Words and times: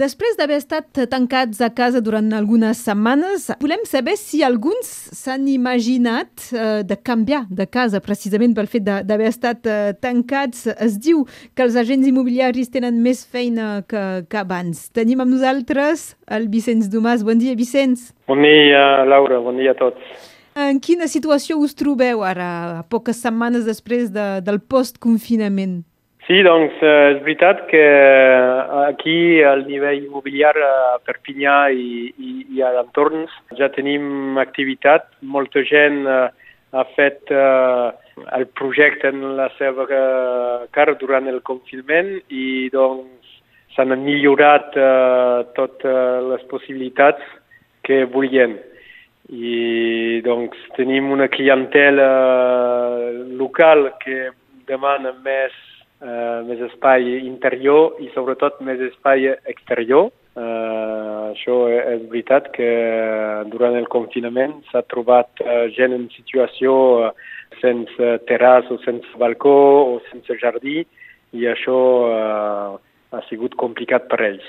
Després 0.00 0.32
d'haver 0.38 0.56
estat 0.56 0.98
tancats 1.12 1.58
a 1.60 1.68
casa 1.76 2.00
durant 2.00 2.30
algunes 2.32 2.78
setmanes, 2.86 3.50
volem 3.60 3.82
saber 3.84 4.14
si 4.16 4.38
alguns 4.46 4.88
s'han 5.12 5.44
imaginat 5.52 6.46
eh, 6.54 6.80
de 6.88 6.96
canviar 6.96 7.42
de 7.50 7.66
casa 7.68 8.00
precisament 8.00 8.54
pel 8.56 8.70
fet 8.72 8.86
d'haver 8.86 9.28
estat 9.28 9.68
eh, 9.68 9.92
tancats. 10.00 10.70
Es 10.80 10.96
diu 11.04 11.26
que 11.52 11.66
els 11.66 11.76
agents 11.76 12.08
immobiliaris 12.08 12.72
tenen 12.72 13.02
més 13.04 13.26
feina 13.28 13.82
que, 13.84 14.24
que 14.24 14.40
abans. 14.40 14.86
Tenim 14.96 15.20
amb 15.20 15.34
nosaltres 15.34 16.14
el 16.32 16.48
Vicenç 16.48 16.88
Domàs. 16.88 17.26
Bon 17.26 17.36
dia, 17.36 17.52
Vicenç. 17.58 18.08
Bon 18.30 18.40
dia, 18.40 19.04
Laura. 19.04 19.42
Bon 19.44 19.60
dia 19.60 19.76
a 19.76 19.80
tots. 19.82 20.00
En 20.56 20.80
quina 20.80 21.12
situació 21.12 21.60
us 21.60 21.76
trobeu 21.76 22.24
ara, 22.24 22.86
poques 22.88 23.20
setmanes 23.20 23.68
després 23.68 24.08
de, 24.16 24.30
del 24.48 24.64
post-confinament? 24.64 25.82
Sí, 26.30 26.44
doncs 26.46 26.76
és 26.86 27.16
veritat 27.24 27.64
que 27.66 27.82
aquí 28.84 29.42
al 29.42 29.64
nivell 29.66 29.96
immobiliari 30.04 30.60
a 30.62 30.98
Perpinyà 31.02 31.54
i, 31.74 32.04
i, 32.06 32.34
i 32.54 32.60
a 32.62 32.68
l'entorns 32.76 33.32
ja 33.58 33.66
tenim 33.74 34.38
activitat. 34.38 35.08
Molta 35.26 35.64
gent 35.66 36.04
ha 36.06 36.84
fet 36.94 37.32
el 37.34 38.46
projecte 38.60 39.10
en 39.10 39.24
la 39.40 39.48
seva 39.56 39.88
cara 40.70 40.94
durant 41.00 41.26
el 41.26 41.40
confinament 41.50 42.12
i 42.30 42.70
doncs 42.70 43.34
s'han 43.74 43.96
millorat 44.04 44.70
totes 45.58 46.28
les 46.28 46.46
possibilitats 46.52 47.26
que 47.82 48.04
volien 48.14 48.54
i 49.34 50.22
doncs 50.22 50.62
tenim 50.78 51.10
una 51.10 51.26
clientela 51.26 52.06
local 53.42 53.88
que 54.06 54.28
demana 54.70 55.10
més, 55.26 55.58
eh, 56.02 56.40
més 56.48 56.62
espai 56.70 57.06
interior 57.24 58.00
i 58.00 58.10
sobretot 58.14 58.60
més 58.66 58.80
espai 58.90 59.28
exterior. 59.44 60.10
Eh, 60.40 61.30
això 61.30 61.56
és 61.70 62.04
veritat 62.10 62.50
que 62.54 62.70
durant 63.52 63.76
el 63.76 63.88
confinament 63.90 64.60
s'ha 64.70 64.84
trobat 64.92 65.42
eh, 65.42 65.66
gent 65.76 65.96
en 65.96 66.06
situació 66.14 66.74
eh, 67.06 67.10
sense 67.60 68.12
terràs 68.28 68.70
o 68.70 68.78
sense 68.84 69.18
balcó 69.18 69.56
o 69.96 69.98
sense 70.10 70.38
jardí 70.40 70.84
i 71.36 71.46
això 71.50 71.80
eh, 72.14 72.78
ha 73.10 73.20
sigut 73.28 73.56
complicat 73.58 74.06
per 74.10 74.20
ells. 74.28 74.48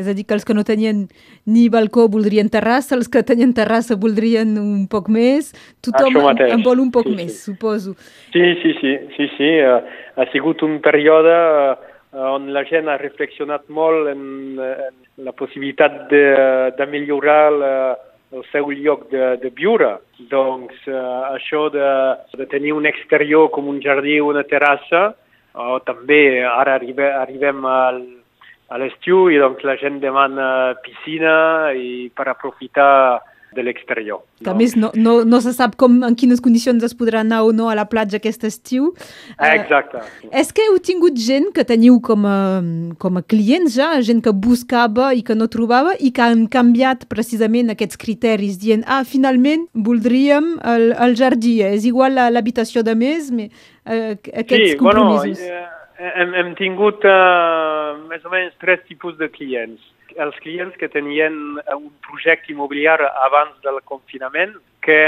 És 0.00 0.08
a 0.08 0.14
dir, 0.16 0.24
que 0.24 0.34
els 0.34 0.46
que 0.48 0.54
no 0.56 0.64
tenien 0.64 1.04
ni 1.44 1.66
balcó 1.72 2.06
voldrien 2.10 2.48
terrassa, 2.52 2.96
els 2.96 3.10
que 3.12 3.22
tenien 3.28 3.52
terrassa 3.54 3.98
voldrien 4.00 4.56
un 4.58 4.86
poc 4.90 5.10
més, 5.12 5.52
tothom 5.84 6.16
en, 6.30 6.40
en 6.48 6.64
vol 6.64 6.80
un 6.80 6.90
poc 6.94 7.10
sí, 7.10 7.16
més, 7.18 7.34
sí. 7.36 7.50
suposo. 7.52 7.94
Sí, 8.32 8.44
sí, 8.62 8.72
sí, 8.80 8.94
sí, 9.16 9.28
sí. 9.36 9.50
Uh, 9.60 9.82
ha 10.16 10.28
sigut 10.32 10.64
un 10.64 10.78
període 10.84 11.34
uh, 11.36 11.76
on 12.32 12.48
la 12.56 12.64
gent 12.68 12.88
ha 12.88 12.96
reflexionat 13.00 13.68
molt 13.68 14.08
en, 14.12 14.24
en 14.56 15.26
la 15.28 15.36
possibilitat 15.36 16.06
de, 16.10 16.24
de 16.78 16.88
millorar 16.88 17.42
la, 17.52 17.74
el 18.32 18.48
seu 18.48 18.72
lloc 18.72 19.10
de, 19.12 19.34
de 19.44 19.52
viure. 19.52 19.98
Doncs 20.32 20.88
uh, 20.88 21.34
això 21.36 21.68
de, 21.74 21.90
de 22.40 22.48
tenir 22.48 22.72
un 22.72 22.88
exterior 22.88 23.52
com 23.52 23.68
un 23.68 23.84
jardí 23.84 24.18
o 24.20 24.32
una 24.32 24.48
terrassa, 24.48 25.10
o 25.54 25.78
també 25.84 26.44
ara 26.48 26.76
arribe, 26.78 27.12
arribem 27.12 27.64
al 27.66 28.02
a 28.72 28.78
l'estiu 28.80 29.26
i 29.28 29.36
doncs 29.36 29.64
la 29.68 29.74
gent 29.76 29.98
demana 30.00 30.72
piscina 30.80 31.72
i 31.76 32.08
per 32.16 32.24
aprofitar 32.30 33.20
de 33.54 33.62
l'exterior. 33.64 34.22
No? 34.40 34.52
A 34.52 34.54
més, 34.56 34.74
no, 34.78 34.90
no, 34.94 35.14
no 35.28 35.40
se 35.44 35.52
sap 35.56 35.76
com, 35.80 36.00
en 36.06 36.16
quines 36.18 36.40
condicions 36.44 36.82
es 36.86 36.94
podrà 36.98 37.22
anar 37.22 37.42
o 37.46 37.52
no 37.56 37.68
a 37.70 37.76
la 37.78 37.86
platja 37.90 38.18
aquest 38.20 38.46
estiu. 38.48 38.92
Eh, 39.36 39.52
Exacte. 39.54 40.02
Uh, 40.24 40.30
és 40.42 40.52
que 40.54 40.64
heu 40.68 40.78
tingut 40.84 41.18
gent 41.20 41.50
que 41.56 41.64
teniu 41.68 42.00
com 42.04 42.26
a, 42.28 42.38
com 43.02 43.20
a 43.20 43.24
clients 43.24 43.76
ja, 43.76 43.90
gent 44.04 44.22
que 44.24 44.32
buscava 44.32 45.12
i 45.16 45.22
que 45.26 45.36
no 45.38 45.50
trobava 45.52 45.94
i 46.00 46.12
que 46.14 46.24
han 46.24 46.46
canviat 46.52 47.06
precisament 47.12 47.72
aquests 47.72 48.00
criteris, 48.00 48.58
dient, 48.62 48.86
ah, 48.86 49.02
finalment 49.08 49.68
voldríem 49.72 50.56
el, 50.74 50.90
el 50.92 51.16
jardí, 51.18 51.60
és 51.66 51.86
igual 51.88 52.18
a 52.18 52.30
l'habitació 52.32 52.84
de 52.86 52.96
més, 52.98 53.30
mais, 53.34 53.52
uh, 53.86 54.16
aquests 54.16 54.74
sí, 54.74 54.80
compromisos. 54.80 55.40
Bueno, 55.42 55.78
eh, 56.02 56.12
hem, 56.22 56.36
hem 56.40 56.54
tingut 56.58 57.04
uh, 57.06 57.96
més 58.10 58.24
o 58.26 58.32
menys 58.32 58.54
tres 58.62 58.82
tipus 58.88 59.18
de 59.20 59.28
clients. 59.32 59.80
Els 60.20 60.36
clients 60.44 60.76
que 60.76 60.88
tenien 60.92 61.34
un 61.74 61.90
projecte 62.04 62.52
immobiliari 62.52 63.06
abans 63.24 63.56
del 63.64 63.80
confinament, 63.88 64.54
que 64.82 64.98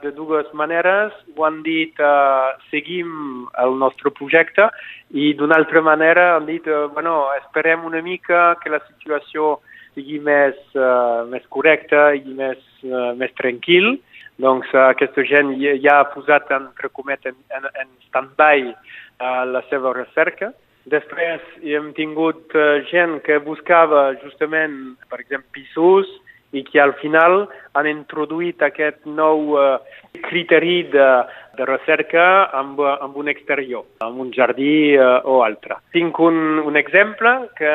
de 0.00 0.10
dues 0.16 0.48
maneres 0.56 1.12
ho 1.36 1.44
han 1.44 1.60
dit 1.62 1.98
uh, 2.00 2.56
seguim 2.70 3.44
el 3.60 3.76
nostre 3.82 4.10
projecte 4.16 4.70
i 5.12 5.34
d'una 5.36 5.58
altra 5.60 5.82
manera 5.84 6.30
han 6.36 6.48
dit 6.48 6.66
uh, 6.66 6.86
bueno, 6.94 7.28
esperem 7.42 7.84
una 7.84 8.00
mica 8.00 8.54
que 8.62 8.72
la 8.72 8.80
situació 8.86 9.58
sigui 9.92 10.18
més, 10.24 10.56
uh, 10.72 11.28
més 11.28 11.44
correcta 11.52 12.14
i 12.16 12.24
més, 12.24 12.64
uh, 12.88 13.12
més 13.20 13.36
tranquil. 13.36 13.98
Doncs 14.40 14.72
uh, 14.72 14.88
aquesta 14.88 15.26
gent 15.28 15.52
ja 15.60 15.98
ha 16.00 16.08
posat 16.14 16.48
en, 16.56 16.70
en, 16.72 17.68
en 17.68 17.88
stand-by 18.08 18.72
a 19.20 19.44
la 19.44 19.60
seva 19.68 19.92
recerca. 19.92 20.54
Després 20.90 21.42
hem 21.62 21.92
tingut 21.94 22.54
uh, 22.58 22.82
gent 22.90 23.20
que 23.26 23.38
buscava 23.44 24.12
justament, 24.22 24.96
per 25.10 25.20
exemple, 25.22 25.50
pisos 25.54 26.10
i 26.52 26.64
que 26.66 26.80
al 26.82 26.92
final 27.00 27.46
han 27.78 27.88
introduït 27.88 28.60
aquest 28.62 29.06
nou 29.06 29.54
uh, 29.56 29.78
criteri 30.26 30.82
de, 30.92 31.08
de 31.56 31.68
recerca 31.68 32.26
amb, 32.58 32.82
amb 32.82 33.16
un 33.16 33.30
exterior, 33.32 33.86
amb 34.04 34.20
un 34.20 34.32
jardí 34.34 34.98
o 34.98 35.40
altre. 35.46 35.78
Tinc 35.96 36.18
un, 36.20 36.58
un 36.60 36.76
exemple 36.76 37.32
que 37.56 37.72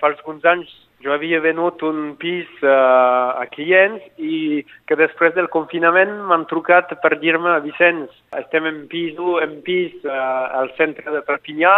fa 0.00 0.10
alguns 0.10 0.44
anys 0.44 0.74
jo 1.02 1.12
havia 1.12 1.40
venut 1.42 1.82
un 1.82 2.14
pis 2.20 2.48
uh, 2.62 3.34
a 3.34 3.46
clients 3.50 4.04
i 4.22 4.62
que 4.86 4.98
després 4.98 5.34
del 5.34 5.50
confinament 5.50 6.12
m'han 6.28 6.46
trucat 6.50 6.92
per 7.02 7.16
dir-me 7.18 7.58
Vicenç, 7.64 8.12
estem 8.38 8.68
en 8.70 8.84
pis, 8.90 9.18
en 9.42 9.58
pis 9.66 9.96
uh, 10.06 10.62
al 10.62 10.70
centre 10.78 11.10
de 11.10 11.24
Perpinyà 11.26 11.74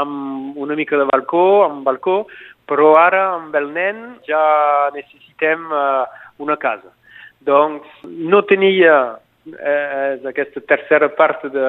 amb 0.00 0.56
una 0.60 0.76
mica 0.78 0.98
de 1.00 1.06
balcó, 1.08 1.64
amb 1.66 1.84
balcó, 1.86 2.22
però 2.68 2.94
ara 3.00 3.24
amb 3.36 3.54
el 3.56 3.70
nen 3.74 4.02
ja 4.28 4.40
necessitem 4.94 5.68
uh, 5.72 6.04
una 6.42 6.56
casa. 6.60 6.92
Doncs 7.44 7.86
no 8.04 8.42
tenia 8.44 8.96
eh, 9.46 10.18
aquesta 10.28 10.60
tercera 10.68 11.08
part 11.16 11.46
de, 11.54 11.68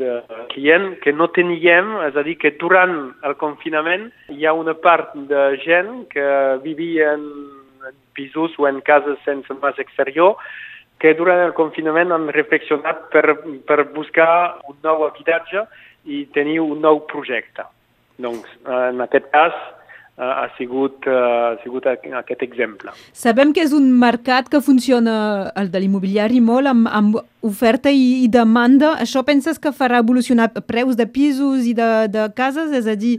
de 0.00 0.20
client 0.54 0.94
que 1.02 1.12
no 1.12 1.28
teníem, 1.34 1.90
és 2.08 2.16
a 2.16 2.24
dir, 2.26 2.38
que 2.40 2.54
durant 2.60 2.94
el 3.26 3.36
confinament 3.40 4.08
hi 4.32 4.46
ha 4.46 4.54
una 4.56 4.74
part 4.74 5.12
de 5.28 5.48
gent 5.64 6.06
que 6.14 6.28
vivia 6.64 7.12
en 7.18 7.26
pisos 8.14 8.54
o 8.58 8.68
en 8.68 8.80
cases 8.80 9.18
sense 9.26 9.52
mas 9.60 9.78
exterior 9.82 10.38
que 11.02 11.12
durant 11.18 11.42
el 11.42 11.52
confinament 11.52 12.14
han 12.14 12.28
reflexionat 12.32 13.08
per, 13.12 13.34
per 13.66 13.80
buscar 13.92 14.60
un 14.70 14.78
nou 14.86 15.04
habitatge 15.08 15.66
i 16.04 16.24
tenir 16.34 16.60
un 16.62 16.80
nou 16.84 17.04
projecte. 17.10 17.64
Doncs, 18.20 18.46
en 18.70 19.00
aquest 19.02 19.26
cas, 19.32 19.54
ha 20.16 20.46
sigut, 20.56 21.06
ha 21.08 21.56
sigut 21.64 21.86
aquest 21.90 22.42
exemple. 22.46 22.92
Sabem 23.12 23.52
que 23.52 23.64
és 23.64 23.72
un 23.74 23.88
mercat 23.98 24.48
que 24.48 24.60
funciona, 24.62 25.50
el 25.58 25.72
de 25.72 25.80
l'immobiliari, 25.82 26.38
molt 26.40 26.70
amb, 26.70 26.86
amb 26.86 27.18
oferta 27.42 27.90
i, 27.90 28.22
i 28.22 28.28
demanda. 28.30 28.94
Això 29.02 29.24
penses 29.26 29.58
que 29.58 29.74
farà 29.74 29.98
evolucionar 30.04 30.52
preus 30.68 30.94
de 30.96 31.08
pisos 31.10 31.66
i 31.66 31.74
de, 31.74 31.90
de 32.14 32.28
cases? 32.36 32.70
És 32.70 32.86
a 32.86 32.94
dir, 32.94 33.16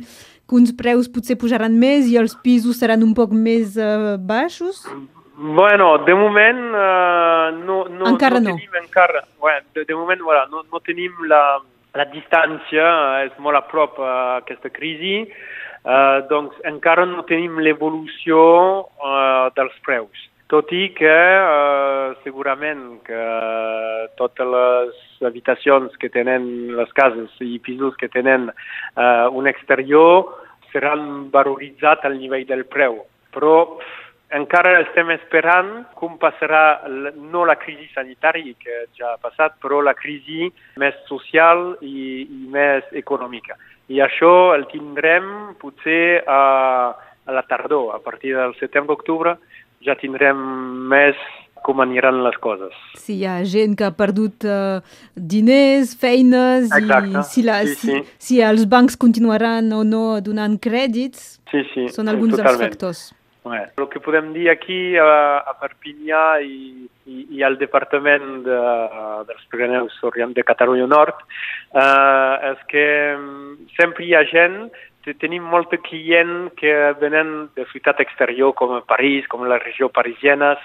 que 0.47 0.56
uns 0.56 0.72
preus 0.78 1.09
potser 1.12 1.35
pujaran 1.41 1.75
més 1.75 2.07
i 2.07 2.18
els 2.22 2.38
pisos 2.45 2.79
seran 2.79 3.03
un 3.03 3.13
poc 3.18 3.34
més 3.34 3.75
uh, 3.75 4.16
baixos? 4.22 4.85
Bueno, 5.35 5.97
de 6.06 6.16
moment 6.16 6.62
uh, 6.72 7.51
no, 7.59 7.84
no, 7.91 8.06
encara 8.07 8.40
no, 8.40 8.53
no 8.53 8.56
tenim 8.56 8.78
encara, 8.79 9.25
bueno, 9.41 9.66
de, 9.75 9.84
de 9.84 9.97
moment 9.97 10.22
voilà, 10.24 10.45
no, 10.47 10.63
no 10.72 10.79
tenim 10.79 11.25
la, 11.28 11.41
la 11.95 12.06
distància, 12.11 12.88
és 13.25 13.35
molt 13.39 13.59
a 13.59 13.66
prop 13.72 14.00
uh, 14.01 14.09
aquesta 14.41 14.72
crisi, 14.73 15.23
eh, 15.85 16.19
doncs 16.29 16.56
encara 16.67 17.06
no 17.06 17.25
tenim 17.29 17.59
l'evolució 17.63 18.39
eh, 18.86 19.51
dels 19.57 19.75
preus. 19.86 20.30
Tot 20.51 20.69
i 20.77 20.92
que 20.94 21.09
eh, 21.09 22.15
segurament 22.24 23.00
que 23.06 23.21
totes 24.19 24.50
les 24.56 25.25
habitacions 25.25 25.95
que 26.01 26.12
tenen 26.13 26.75
les 26.77 26.92
cases 26.97 27.33
i 27.42 27.57
pisos 27.65 27.98
que 28.01 28.09
tenen 28.13 28.51
eh, 28.51 29.27
un 29.31 29.50
exterior 29.50 30.30
seran 30.74 31.31
valoritzats 31.33 32.06
al 32.06 32.19
nivell 32.19 32.45
del 32.50 32.65
preu. 32.69 33.01
Però 33.33 33.56
encara 34.36 34.82
estem 34.82 35.10
esperant 35.16 35.86
com 35.96 36.18
passarà 36.22 36.82
no 37.16 37.46
la 37.48 37.56
crisi 37.62 37.88
sanitària 37.94 38.54
que 38.60 38.82
ja 38.98 39.14
ha 39.14 39.22
passat, 39.22 39.56
però 39.64 39.82
la 39.82 39.94
crisi 39.96 40.50
més 40.82 40.98
social 41.10 41.78
i, 41.82 42.26
i 42.26 42.42
més 42.52 42.84
econòmica. 42.92 43.56
I 43.88 44.02
això 44.02 44.56
el 44.56 44.66
tindrem 44.72 45.56
potser 45.62 46.24
a, 46.28 46.42
a 47.26 47.32
la 47.38 47.44
tardor, 47.48 47.94
a 47.96 48.00
partir 48.02 48.34
del 48.36 48.56
setembre-octubre 48.60 49.36
ja 49.86 49.94
tindrem 50.00 50.40
més 50.90 51.16
com 51.66 51.80
aniran 51.82 52.20
les 52.22 52.36
coses. 52.42 52.74
Si 53.02 53.16
hi 53.20 53.26
ha 53.26 53.40
gent 53.50 53.74
que 53.78 53.88
ha 53.88 53.94
perdut 53.98 54.46
uh, 54.46 54.82
diners, 55.18 55.96
feines, 55.98 56.70
Exacte. 56.70 57.10
i 57.10 57.24
si, 57.32 57.44
la, 57.46 57.60
Sí, 57.66 57.76
si, 57.76 57.88
sí. 57.92 58.02
si 58.22 58.42
els 58.46 58.68
bancs 58.70 58.98
continuaran 59.02 59.72
o 59.74 59.84
no 59.84 60.20
donant 60.22 60.60
crèdits, 60.62 61.40
Sí, 61.50 61.64
sí, 61.74 61.88
són 61.90 62.06
sí, 62.06 62.12
alguns 62.14 62.36
dels 62.36 62.44
totalment. 62.44 62.70
factors. 62.76 63.02
Ouais. 63.45 63.62
El 63.77 63.86
que 63.94 64.00
podem 64.01 64.31
dir 64.33 64.47
aquí 64.50 64.97
a, 64.97 65.38
a 65.45 65.53
Perpinyà 65.62 66.39
i, 66.42 66.88
i, 67.06 67.18
i 67.38 67.44
al 67.45 67.59
Departament 67.62 68.42
de, 68.47 68.57
dels 69.27 69.44
Pirineus 69.51 70.00
de 70.33 70.44
Catalunya 70.47 70.88
Nord 70.89 71.19
eh, 71.21 72.50
és 72.50 72.63
que 72.71 72.86
mm, 73.13 73.68
sempre 73.77 74.07
hi 74.07 74.15
ha 74.18 74.24
gent, 74.31 74.71
te- 75.06 75.13
tenim 75.21 75.45
molta 75.45 75.77
client 75.77 76.50
que 76.57 76.74
venen 76.97 77.51
de 77.53 77.68
ciutat 77.69 78.01
exterior 78.01 78.56
com 78.57 78.74
a 78.74 78.81
París, 78.81 79.27
com 79.30 79.45
la 79.45 79.62
regió 79.62 79.91
parisianes 79.94 80.57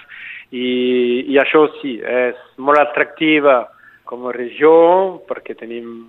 i, 0.50 1.29
i 1.29 1.37
això 1.37 1.67
sí, 1.83 1.99
és 2.00 2.41
molt 2.56 2.81
atractiva 2.81 3.67
com 4.09 4.25
a 4.26 4.33
regió 4.33 5.21
perquè 5.29 5.53
tenim 5.55 6.09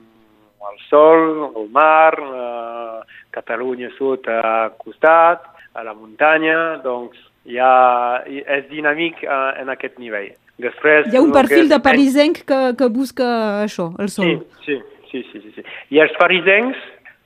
el 0.72 0.78
sol, 0.88 1.50
el 1.52 1.68
mar, 1.74 2.16
eh, 2.16 3.00
Catalunya 3.36 3.92
Sud 3.98 4.28
a 4.32 4.70
costat, 4.80 5.44
a 5.74 5.84
la 5.84 5.94
muntanya, 5.94 6.78
doncs 6.84 7.18
hi- 7.46 8.44
és 8.46 8.70
dinàmic 8.70 9.24
eh, 9.24 9.62
en 9.62 9.70
aquest 9.70 9.98
nivell. 10.00 10.32
Després, 10.62 11.08
Hi 11.10 11.18
ha 11.18 11.22
un 11.24 11.32
perfil 11.34 11.66
és 11.66 11.70
de 11.70 11.80
parisenc 11.82 12.44
que, 12.46 12.60
que 12.78 12.88
busca 12.94 13.64
això, 13.64 13.92
el 14.00 14.10
sol. 14.14 14.44
Sí, 14.66 14.78
sí, 15.10 15.24
sí, 15.32 15.40
sí, 15.42 15.54
sí. 15.56 15.64
I 15.90 16.00
els 16.04 16.14
parisencs 16.20 16.78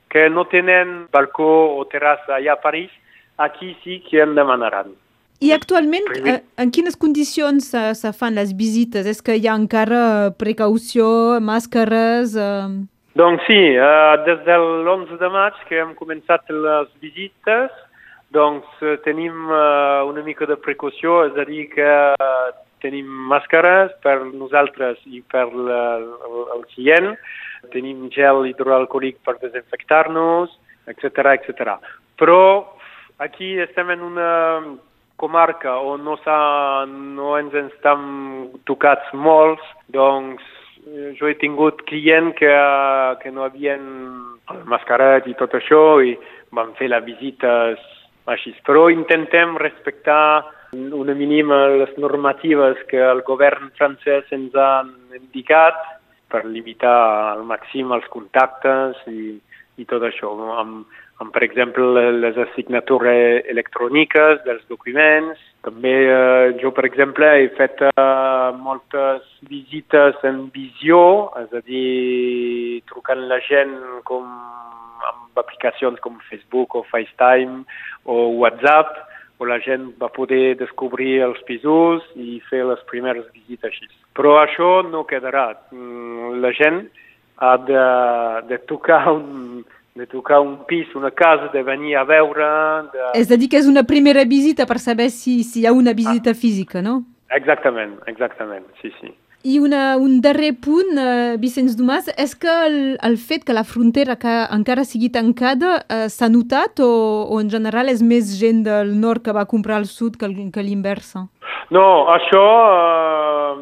que 0.08 0.28
no 0.30 0.46
tenen 0.48 1.06
balcó 1.12 1.76
o 1.76 1.84
terrassa 1.90 2.38
allà 2.38 2.54
a 2.54 2.60
París, 2.62 2.90
aquí 3.36 3.76
sí 3.84 4.00
que 4.08 4.22
en 4.22 4.34
demanaran. 4.34 4.94
I 5.44 5.50
actualment, 5.52 6.06
eh, 6.24 6.40
en 6.56 6.70
quines 6.72 6.96
condicions 6.96 7.66
se, 7.68 7.82
se 7.94 8.12
fan 8.16 8.34
les 8.38 8.54
visites? 8.56 9.04
És 9.04 9.20
que 9.20 9.36
hi 9.36 9.44
ha 9.46 9.56
encara 9.58 10.32
precaució, 10.38 11.36
màscares... 11.44 12.32
Eh... 12.40 12.86
Doncs 13.16 13.44
sí, 13.48 13.58
eh, 13.76 14.14
des 14.24 14.40
de 14.46 14.56
l'11 14.56 15.18
de 15.20 15.28
maig 15.32 15.60
que 15.68 15.82
hem 15.82 15.92
començat 15.98 16.48
les 16.48 16.88
visites, 17.04 17.68
doncs 18.36 18.84
eh, 18.84 18.98
tenim 19.04 19.48
eh, 19.48 20.04
una 20.10 20.22
mica 20.26 20.46
de 20.48 20.58
precaució, 20.60 21.22
és 21.30 21.36
a 21.40 21.48
dir 21.48 21.66
que 21.72 21.88
eh, 21.88 22.54
tenim 22.84 23.08
màscares 23.30 23.94
per 24.04 24.18
nosaltres 24.28 25.00
i 25.08 25.22
per 25.32 25.48
la, 25.50 25.82
el, 25.98 26.40
el 26.56 26.64
client, 26.74 27.14
tenim 27.72 28.06
gel 28.14 28.44
hidroalcohòlic 28.50 29.22
per 29.26 29.38
desinfectar-nos, 29.40 30.52
etc 30.92 31.32
etc. 31.34 31.78
Però 32.20 32.42
aquí 33.18 33.56
estem 33.64 33.90
en 33.96 34.04
una 34.04 34.32
comarca 35.16 35.78
on 35.80 36.04
no, 36.04 36.18
no 37.16 37.32
ens 37.40 37.56
estan 37.64 38.04
tocats 38.68 39.08
molts, 39.16 39.64
doncs 39.88 40.44
jo 41.18 41.26
he 41.26 41.34
tingut 41.40 41.82
client 41.88 42.34
que, 42.38 42.52
que 43.22 43.32
no 43.34 43.48
havien 43.48 43.82
el 44.52 44.64
mascaret 44.70 45.26
i 45.26 45.34
tot 45.40 45.56
això 45.58 45.98
i 46.04 46.14
van 46.54 46.76
fer 46.78 46.92
les 46.92 47.02
visites 47.08 47.80
així. 48.32 48.54
Però 48.66 48.88
intentem 48.92 49.56
respectar 49.60 50.44
una 50.72 51.14
mínima 51.14 51.66
les 51.80 51.92
normatives 51.96 52.80
que 52.90 53.00
el 53.00 53.22
govern 53.26 53.70
francès 53.78 54.32
ens 54.34 54.54
ha 54.54 54.84
indicat 55.16 55.78
per 56.28 56.44
limitar 56.44 56.96
al 57.32 57.44
màxim 57.46 57.92
els 57.94 58.06
contactes 58.10 58.98
i, 59.06 59.36
i 59.76 59.86
tot 59.88 60.04
això. 60.06 60.32
Amb, 60.60 60.86
amb, 61.20 61.32
per 61.32 61.42
exemple, 61.46 61.86
les 62.20 62.38
assignatures 62.46 63.46
electròniques 63.52 64.42
dels 64.46 64.64
documents. 64.72 65.40
També 65.66 65.94
eh, 66.06 66.52
jo, 66.60 66.70
per 66.76 66.86
exemple, 66.86 67.26
he 67.40 67.48
fet 67.58 67.80
eh, 67.88 68.50
moltes 68.62 69.24
visites 69.50 70.20
en 70.28 70.46
visió, 70.54 71.00
és 71.42 71.56
a 71.56 71.64
dir, 71.66 72.82
trucant 72.92 73.26
la 73.30 73.40
gent 73.48 73.74
com 74.06 74.28
amb 75.06 75.40
aplicacions 75.42 76.00
com 76.00 76.22
Facebook 76.30 76.76
o 76.78 76.84
FaceTime 76.90 77.64
o 78.04 78.30
WhatsApp, 78.40 78.94
on 79.38 79.50
la 79.50 79.58
gent 79.60 79.90
va 80.00 80.08
poder 80.08 80.56
descobrir 80.56 81.20
els 81.26 81.40
pisos 81.48 82.04
i 82.16 82.38
fer 82.48 82.62
les 82.64 82.80
primeres 82.88 83.26
visites 83.34 83.68
així. 83.68 83.88
Però 84.16 84.38
això 84.40 84.80
no 84.88 85.04
quedarà. 85.08 85.50
Mm, 85.72 86.40
La 86.40 86.52
gent 86.56 86.86
ha 87.38 87.56
de, 87.58 88.48
de 88.48 88.58
tocar 88.58 89.12
un, 89.12 89.64
de 89.96 90.06
tocar 90.06 90.40
un 90.40 90.64
pis, 90.66 90.94
una 90.94 91.10
casa, 91.10 91.48
de 91.52 91.62
venir 91.62 91.96
a 91.96 92.04
veure... 92.04 92.46
De... 92.92 93.10
És 93.20 93.30
a 93.30 93.36
dir, 93.36 93.48
que 93.48 93.60
és 93.60 93.68
una 93.68 93.84
primera 93.88 94.24
visita 94.28 94.66
per 94.68 94.78
saber 94.78 95.08
si, 95.10 95.42
si 95.44 95.62
hi 95.62 95.66
ha 95.66 95.72
una 95.72 95.94
visita 95.96 96.34
física, 96.34 96.82
no? 96.84 97.02
Exactament, 97.36 97.96
exactament, 98.06 98.66
sí, 98.82 98.92
sí. 99.00 99.12
I 99.46 99.60
una, 99.62 99.96
un 99.96 100.18
darrer 100.20 100.56
punt, 100.58 100.96
eh, 100.98 101.36
Vicenç 101.38 101.76
Domàs, 101.78 102.08
és 102.18 102.34
que 102.34 102.50
el, 102.66 102.78
el 103.06 103.16
fet 103.16 103.44
que 103.46 103.54
la 103.54 103.62
frontera 103.64 104.16
que 104.18 104.34
encara 104.52 104.82
sigui 104.84 105.08
tancada 105.14 105.76
eh, 105.86 106.08
s'ha 106.10 106.28
notat 106.32 106.82
o, 106.82 106.90
o 107.30 107.38
en 107.40 107.52
general 107.52 107.92
és 107.92 108.02
més 108.02 108.32
gent 108.40 108.64
del 108.66 108.96
nord 108.98 109.22
que 109.22 109.36
va 109.36 109.46
comprar 109.46 109.78
al 109.78 109.86
sud 109.86 110.18
que, 110.18 110.28
que 110.50 110.66
l'inversa? 110.66 111.28
No, 111.70 111.86
això 112.10 112.42
eh, 112.72 113.54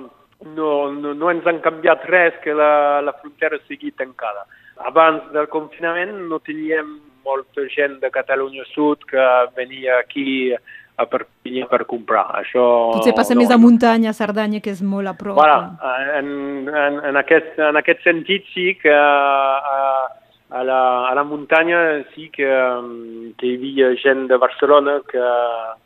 no, 0.56 0.92
no, 0.92 1.14
no 1.14 1.32
ens 1.32 1.46
han 1.48 1.62
canviat 1.64 2.04
res 2.10 2.36
que 2.44 2.54
la, 2.56 3.00
la 3.04 3.16
frontera 3.20 3.58
sigui 3.68 3.92
tancada. 3.96 4.44
Abans 4.84 5.30
del 5.32 5.48
confinament 5.52 6.14
no 6.28 6.40
teníem 6.44 6.96
molta 7.24 7.64
gent 7.72 8.00
de 8.02 8.10
Catalunya 8.12 8.66
Sud 8.74 9.06
que 9.08 9.26
venia 9.56 10.00
aquí 10.02 10.52
a 10.94 11.06
Perpinyà 11.10 11.66
per 11.70 11.82
comprar. 11.90 12.26
Això, 12.38 12.64
Potser 12.94 13.14
passa 13.16 13.34
no, 13.34 13.42
més 13.42 13.50
a 13.50 13.58
muntanya, 13.58 14.12
a 14.12 14.16
Cerdanya, 14.16 14.60
que 14.62 14.74
és 14.74 14.82
molt 14.84 15.10
a 15.10 15.14
prop. 15.18 15.38
Voilà, 15.38 15.74
en, 16.20 16.28
en, 16.68 17.00
en, 17.10 17.18
aquest, 17.18 17.56
en 17.58 17.80
aquest 17.80 18.04
sentit 18.06 18.46
sí 18.54 18.74
que 18.78 18.94
a, 18.94 19.80
a, 20.54 20.62
la, 20.62 21.08
a 21.10 21.14
la 21.18 21.24
muntanya 21.26 22.04
sí 22.14 22.28
que, 22.30 22.46
mm, 22.46 23.32
que 23.38 23.46
hi 23.50 23.56
havia 23.58 23.88
gent 23.98 24.28
de 24.30 24.36
Barcelona 24.38 25.00
que, 25.10 25.22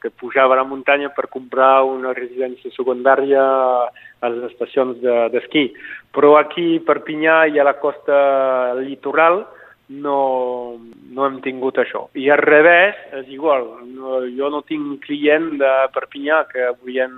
que 0.02 0.10
pujava 0.10 0.54
a 0.54 0.60
la 0.60 0.66
muntanya 0.68 1.08
per 1.16 1.28
comprar 1.32 1.84
una 1.88 2.12
residència 2.12 2.70
secundària 2.76 3.40
a 4.20 4.28
les 4.28 4.50
estacions 4.52 5.00
de- 5.00 5.28
d'esquí. 5.32 5.70
Però 6.12 6.36
aquí, 6.36 6.76
a 6.76 6.84
Perpinyà 6.84 7.46
i 7.48 7.58
a 7.58 7.64
la 7.64 7.78
costa 7.80 8.74
litoral, 8.82 9.46
no, 9.88 10.76
no 11.14 11.26
hem 11.26 11.40
tingut 11.40 11.78
això. 11.80 12.08
I 12.14 12.28
al 12.30 12.42
revés, 12.44 12.94
és 13.22 13.28
igual. 13.32 13.64
No, 13.88 14.20
jo 14.36 14.50
no 14.52 14.60
tinc 14.68 15.00
client 15.06 15.54
de 15.62 15.72
Perpinyà 15.94 16.44
que 16.52 16.68
volien 16.82 17.14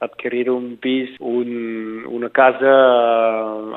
adquirir 0.00 0.48
un 0.50 0.76
pis, 0.82 1.14
un, 1.20 2.04
una 2.06 2.28
casa 2.30 2.74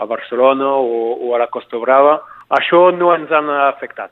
a 0.01 0.06
Barcelona 0.06 0.73
o, 0.75 1.13
o 1.18 1.35
a 1.35 1.39
la 1.39 1.47
Costa 1.53 1.77
Brava. 1.77 2.19
Això 2.51 2.89
no 2.95 3.13
ens 3.15 3.31
han 3.31 3.50
afectat. 3.68 4.12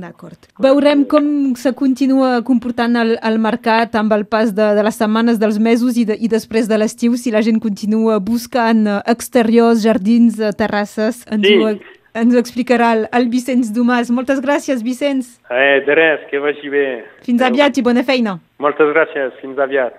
D'acord. 0.00 0.46
Veurem 0.62 1.02
com 1.10 1.24
se 1.58 1.72
continua 1.76 2.38
comportant 2.46 2.94
el, 2.96 3.16
el 3.26 3.38
mercat 3.42 3.96
amb 3.98 4.12
el 4.14 4.22
pas 4.30 4.52
de, 4.54 4.68
de 4.78 4.84
les 4.86 4.96
setmanes, 4.96 5.40
dels 5.42 5.58
mesos 5.60 5.98
i, 5.98 6.04
de, 6.08 6.14
i 6.14 6.28
després 6.30 6.68
de 6.70 6.78
l'estiu, 6.78 7.16
si 7.18 7.32
la 7.34 7.42
gent 7.42 7.58
continua 7.60 8.20
buscant 8.22 8.86
eh, 8.86 9.00
exteriors, 9.10 9.82
jardins, 9.84 10.38
eh, 10.40 10.52
terrasses. 10.56 11.24
Ens, 11.28 11.42
Sí. 11.46 11.56
ho, 11.58 11.72
ens 12.22 12.34
ho 12.36 12.38
explicarà 12.40 12.92
el, 12.96 13.08
el 13.18 13.28
Vicenç 13.34 13.72
Domàs. 13.74 14.12
Moltes 14.14 14.40
gràcies, 14.40 14.84
Vicenç. 14.86 15.34
Eh, 15.50 15.82
de 15.86 15.98
res, 15.98 16.22
que 16.30 16.38
vagi 16.38 16.70
bé. 16.72 16.86
Fins 17.26 17.42
aviat 17.42 17.76
i 17.76 17.82
bona 17.82 18.06
feina. 18.06 18.38
Moltes 18.62 18.94
gràcies, 18.94 19.34
fins 19.42 19.58
aviat. 19.58 19.98